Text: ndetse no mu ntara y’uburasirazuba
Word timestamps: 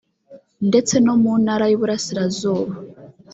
ndetse 0.69 0.95
no 1.05 1.13
mu 1.21 1.33
ntara 1.43 1.65
y’uburasirazuba 1.71 2.73